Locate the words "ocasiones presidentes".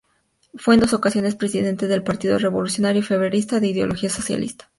0.93-1.87